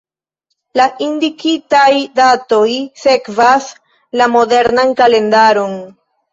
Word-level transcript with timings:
La 0.79 0.87
indikitaj 1.07 1.91
datoj 2.21 2.65
sekvas 3.03 3.69
la 4.21 4.31
modernan 4.39 4.99
kalendaron. 5.05 5.81